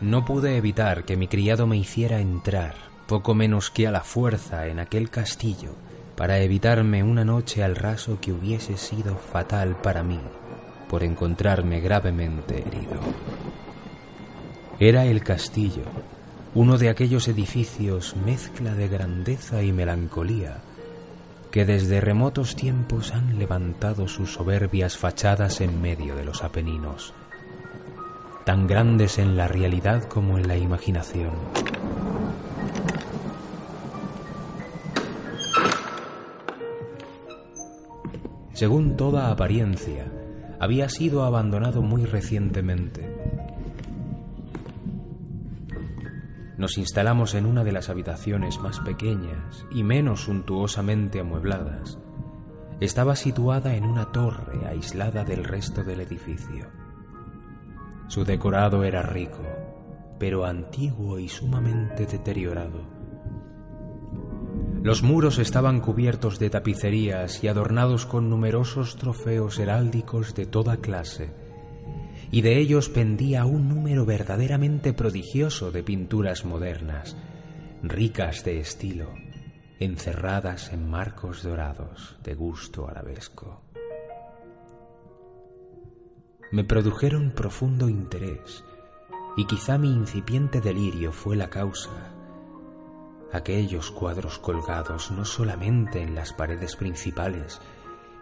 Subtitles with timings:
[0.00, 2.76] No pude evitar que mi criado me hiciera entrar,
[3.08, 5.72] poco menos que a la fuerza, en aquel castillo,
[6.14, 10.20] para evitarme una noche al raso que hubiese sido fatal para mí,
[10.88, 13.00] por encontrarme gravemente herido.
[14.78, 15.82] Era el castillo,
[16.54, 20.58] uno de aquellos edificios mezcla de grandeza y melancolía,
[21.50, 27.14] que desde remotos tiempos han levantado sus soberbias fachadas en medio de los Apeninos
[28.48, 31.32] tan grandes en la realidad como en la imaginación.
[38.54, 40.06] Según toda apariencia,
[40.58, 43.14] había sido abandonado muy recientemente.
[46.56, 51.98] Nos instalamos en una de las habitaciones más pequeñas y menos suntuosamente amuebladas.
[52.80, 56.87] Estaba situada en una torre aislada del resto del edificio.
[58.08, 59.42] Su decorado era rico,
[60.18, 62.80] pero antiguo y sumamente deteriorado.
[64.82, 71.30] Los muros estaban cubiertos de tapicerías y adornados con numerosos trofeos heráldicos de toda clase,
[72.30, 77.14] y de ellos pendía un número verdaderamente prodigioso de pinturas modernas,
[77.82, 79.12] ricas de estilo,
[79.80, 83.67] encerradas en marcos dorados de gusto arabesco
[86.50, 88.64] me produjeron profundo interés
[89.36, 91.90] y quizá mi incipiente delirio fue la causa.
[93.32, 97.60] Aquellos cuadros colgados no solamente en las paredes principales,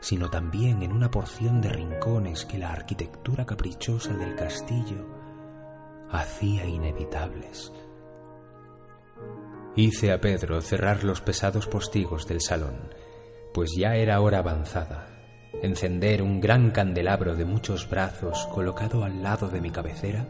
[0.00, 5.06] sino también en una porción de rincones que la arquitectura caprichosa del castillo
[6.10, 7.72] hacía inevitables.
[9.76, 12.90] Hice a Pedro cerrar los pesados postigos del salón,
[13.52, 15.13] pues ya era hora avanzada
[15.62, 20.26] encender un gran candelabro de muchos brazos colocado al lado de mi cabecera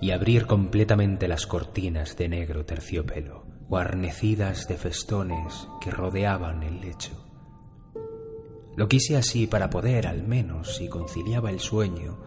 [0.00, 7.24] y abrir completamente las cortinas de negro terciopelo, guarnecidas de festones que rodeaban el lecho.
[8.76, 12.18] Lo quise así para poder, al menos, si conciliaba el sueño,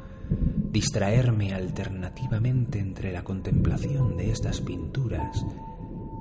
[0.71, 5.45] distraerme alternativamente entre la contemplación de estas pinturas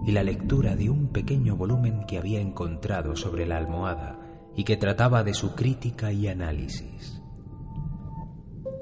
[0.06, 4.19] y la lectura de un pequeño volumen que había encontrado sobre la almohada
[4.56, 7.20] y que trataba de su crítica y análisis.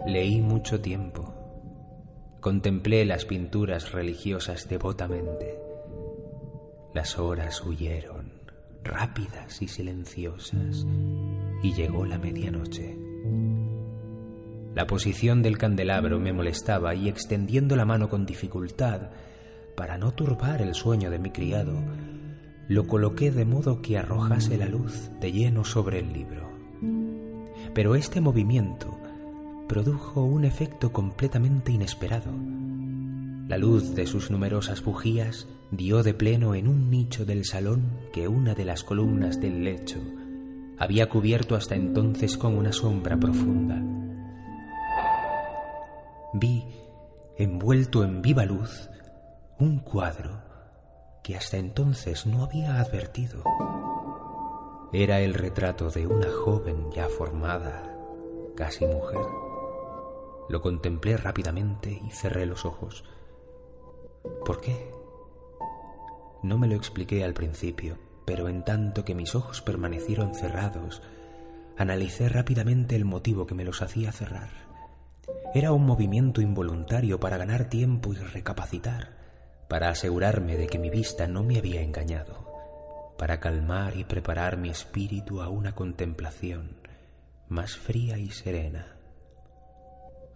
[0.06, 1.34] Leí mucho tiempo.
[2.40, 5.58] Contemplé las pinturas religiosas devotamente.
[6.94, 8.32] Las horas huyeron,
[8.82, 10.86] rápidas y silenciosas,
[11.62, 12.96] y llegó la medianoche.
[14.74, 19.10] La posición del candelabro me molestaba y extendiendo la mano con dificultad,
[19.76, 21.74] para no turbar el sueño de mi criado,
[22.68, 26.48] lo coloqué de modo que arrojase la luz de lleno sobre el libro.
[27.74, 28.98] Pero este movimiento
[29.66, 32.30] produjo un efecto completamente inesperado.
[33.48, 38.28] La luz de sus numerosas bujías dio de pleno en un nicho del salón que
[38.28, 39.98] una de las columnas del lecho
[40.78, 43.82] había cubierto hasta entonces con una sombra profunda.
[46.34, 46.64] Vi,
[47.38, 48.90] envuelto en viva luz,
[49.58, 50.47] un cuadro
[51.22, 53.42] que hasta entonces no había advertido.
[54.92, 57.94] Era el retrato de una joven ya formada,
[58.56, 59.26] casi mujer.
[60.48, 63.04] Lo contemplé rápidamente y cerré los ojos.
[64.44, 64.90] ¿Por qué?
[66.42, 71.02] No me lo expliqué al principio, pero en tanto que mis ojos permanecieron cerrados,
[71.76, 74.50] analicé rápidamente el motivo que me los hacía cerrar.
[75.54, 79.18] Era un movimiento involuntario para ganar tiempo y recapacitar
[79.68, 84.70] para asegurarme de que mi vista no me había engañado, para calmar y preparar mi
[84.70, 86.78] espíritu a una contemplación
[87.48, 88.96] más fría y serena.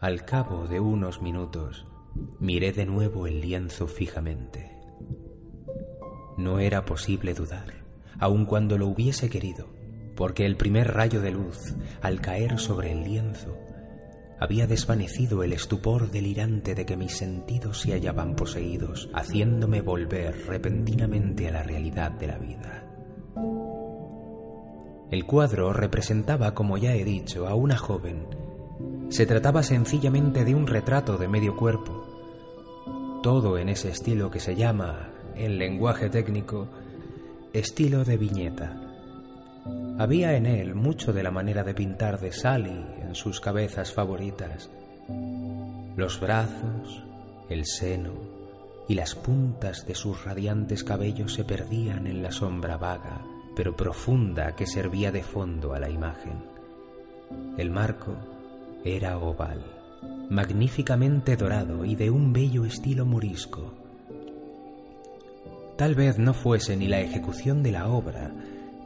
[0.01, 1.87] Al cabo de unos minutos
[2.41, 4.71] miré de nuevo el lienzo fijamente.
[6.37, 7.75] No era posible dudar,
[8.19, 9.69] aun cuando lo hubiese querido,
[10.17, 13.57] porque el primer rayo de luz, al caer sobre el lienzo,
[14.43, 21.47] había desvanecido el estupor delirante de que mis sentidos se hallaban poseídos, haciéndome volver repentinamente
[21.47, 22.85] a la realidad de la vida.
[25.13, 28.27] El cuadro representaba, como ya he dicho, a una joven.
[29.11, 34.57] Se trataba sencillamente de un retrato de medio cuerpo, todo en ese estilo que se
[34.57, 36.67] llama, en lenguaje técnico,
[37.53, 38.82] estilo de viñeta.
[39.99, 44.71] Había en él mucho de la manera de pintar de Sally en sus cabezas favoritas.
[45.97, 47.05] Los brazos,
[47.49, 48.15] el seno
[48.89, 53.23] y las puntas de sus radiantes cabellos se perdían en la sombra vaga
[53.55, 56.43] pero profunda que servía de fondo a la imagen.
[57.57, 58.17] El marco
[58.85, 59.63] era oval,
[60.31, 63.75] magníficamente dorado y de un bello estilo morisco.
[65.77, 68.33] Tal vez no fuese ni la ejecución de la obra,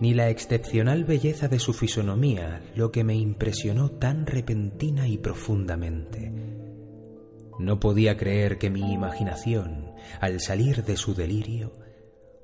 [0.01, 6.33] ni la excepcional belleza de su fisonomía lo que me impresionó tan repentina y profundamente.
[7.59, 11.73] No podía creer que mi imaginación, al salir de su delirio,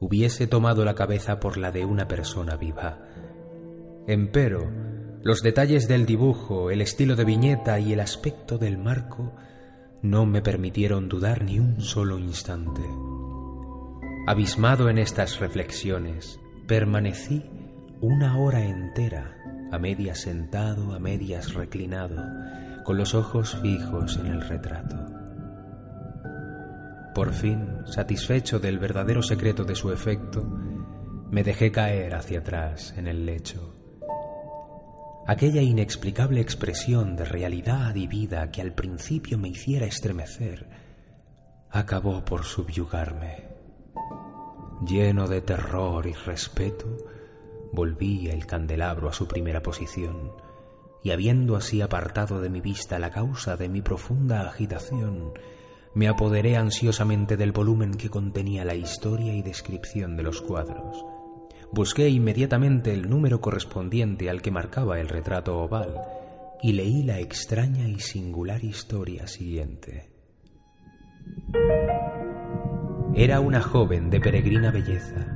[0.01, 2.99] hubiese tomado la cabeza por la de una persona viva.
[4.07, 4.71] Empero,
[5.23, 9.33] los detalles del dibujo, el estilo de viñeta y el aspecto del marco
[10.03, 12.83] no me permitieron dudar ni un solo instante.
[14.27, 16.41] Abismado en estas reflexiones,
[16.73, 17.45] permanecí
[18.01, 19.37] una hora entera,
[19.71, 22.25] a medias sentado, a medias reclinado,
[22.83, 24.97] con los ojos fijos en el retrato.
[27.15, 30.45] Por fin, satisfecho del verdadero secreto de su efecto,
[31.31, 33.77] me dejé caer hacia atrás en el lecho.
[35.27, 40.71] Aquella inexplicable expresión de realidad y vida que al principio me hiciera estremecer,
[41.71, 43.52] acabó por subyugarme.
[44.87, 46.97] Lleno de terror y respeto,
[47.73, 50.33] volví el candelabro a su primera posición,
[51.05, 55.35] y habiendo así apartado de mi vista la causa de mi profunda agitación,
[55.95, 61.05] me apoderé ansiosamente del volumen que contenía la historia y descripción de los cuadros.
[61.71, 65.95] Busqué inmediatamente el número correspondiente al que marcaba el retrato oval
[66.61, 70.11] y leí la extraña y singular historia siguiente.
[73.15, 75.27] Era una joven de peregrina belleza,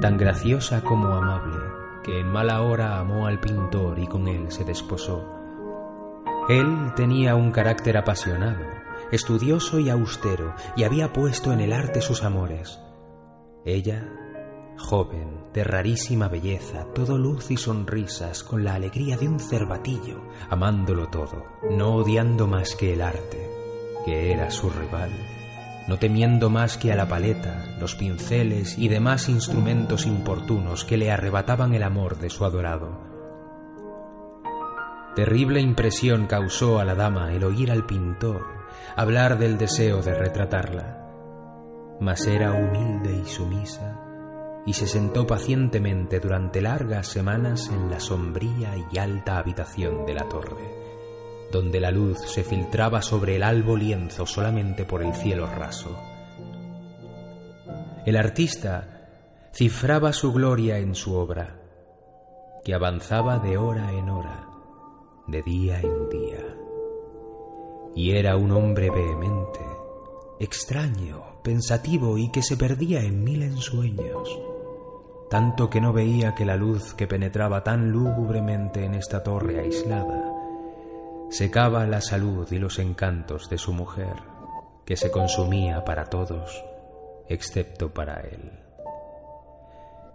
[0.00, 1.56] tan graciosa como amable,
[2.02, 5.24] que en mala hora amó al pintor y con él se desposó.
[6.48, 8.64] Él tenía un carácter apasionado,
[9.12, 12.80] estudioso y austero, y había puesto en el arte sus amores.
[13.64, 14.08] Ella,
[14.76, 21.08] joven, de rarísima belleza, todo luz y sonrisas, con la alegría de un cervatillo, amándolo
[21.08, 23.48] todo, no odiando más que el arte,
[24.04, 25.12] que era su rival,
[25.88, 31.10] no temiendo más que a la paleta, los pinceles y demás instrumentos importunos que le
[31.10, 33.00] arrebataban el amor de su adorado.
[35.14, 38.56] Terrible impresión causó a la dama el oír al pintor
[38.96, 41.02] hablar del deseo de retratarla.
[42.00, 44.00] Mas era humilde y sumisa,
[44.66, 50.28] y se sentó pacientemente durante largas semanas en la sombría y alta habitación de la
[50.28, 50.85] torre,
[51.52, 55.96] donde la luz se filtraba sobre el albo lienzo solamente por el cielo raso.
[58.04, 59.08] El artista
[59.52, 61.60] cifraba su gloria en su obra,
[62.64, 64.48] que avanzaba de hora en hora,
[65.26, 66.56] de día en día
[67.96, 69.60] y era un hombre vehemente,
[70.38, 74.38] extraño, pensativo y que se perdía en mil ensueños,
[75.30, 80.35] tanto que no veía que la luz que penetraba tan lúgubremente en esta torre aislada
[81.30, 84.14] secaba la salud y los encantos de su mujer,
[84.84, 86.64] que se consumía para todos,
[87.28, 88.52] excepto para él.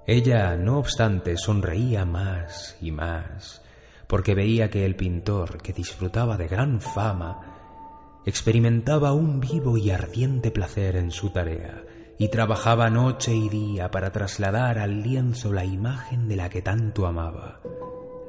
[0.08, 3.62] Ella, no obstante, sonreía más y más,
[4.08, 10.52] porque veía que el pintor, que disfrutaba de gran fama, experimentaba un vivo y ardiente
[10.52, 11.84] placer en su tarea
[12.18, 17.08] y trabajaba noche y día para trasladar al lienzo la imagen de la que tanto
[17.08, 17.60] amaba,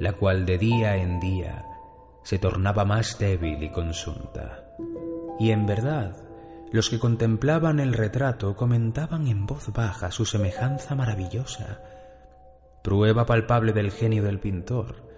[0.01, 1.72] la cual de día en día
[2.23, 4.65] se tornaba más débil y consunta.
[5.39, 6.17] Y en verdad,
[6.71, 11.81] los que contemplaban el retrato comentaban en voz baja su semejanza maravillosa,
[12.83, 15.11] prueba palpable del genio del pintor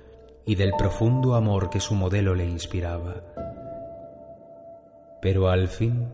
[0.47, 3.23] y del profundo amor que su modelo le inspiraba
[5.25, 6.07] pero al fin,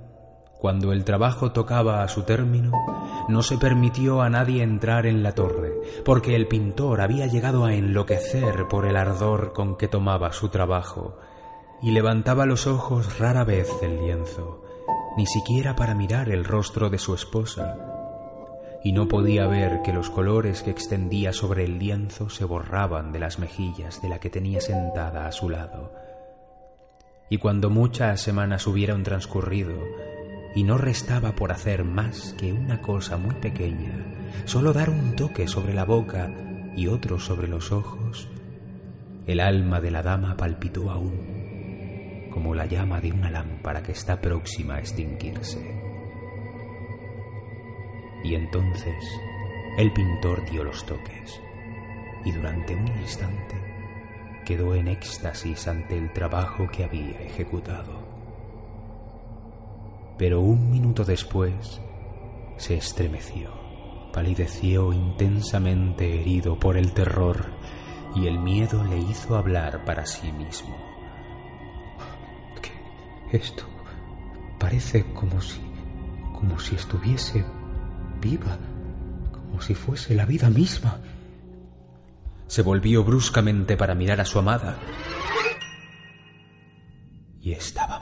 [0.60, 2.70] cuando el trabajo tocaba a su término,
[3.28, 5.72] no se permitió a nadie entrar en la torre,
[6.04, 11.16] porque el pintor había llegado a enloquecer por el ardor con que tomaba su trabajo,
[11.80, 14.62] y levantaba los ojos rara vez del lienzo,
[15.16, 17.78] ni siquiera para mirar el rostro de su esposa,
[18.84, 23.18] y no podía ver que los colores que extendía sobre el lienzo se borraban de
[23.18, 25.94] las mejillas de la que tenía sentada a su lado.
[27.30, 29.74] Y cuando muchas semanas hubieron transcurrido
[30.54, 33.92] y no restaba por hacer más que una cosa muy pequeña,
[34.44, 36.32] solo dar un toque sobre la boca
[36.76, 38.28] y otro sobre los ojos,
[39.26, 44.20] el alma de la dama palpitó aún, como la llama de una lámpara que está
[44.20, 45.80] próxima a extinguirse.
[48.24, 49.04] Y entonces
[49.78, 51.40] el pintor dio los toques,
[52.24, 53.54] y durante un instante
[54.44, 58.09] quedó en éxtasis ante el trabajo que había ejecutado.
[60.20, 61.80] Pero un minuto después
[62.58, 63.54] se estremeció,
[64.12, 67.46] palideció intensamente herido por el terror
[68.14, 70.76] y el miedo le hizo hablar para sí mismo.
[73.32, 73.64] Esto
[74.58, 75.62] parece como si.
[76.34, 77.42] como si estuviese
[78.20, 78.58] viva,
[79.32, 80.98] como si fuese la vida misma.
[82.46, 84.76] Se volvió bruscamente para mirar a su amada
[87.40, 87.99] y estaba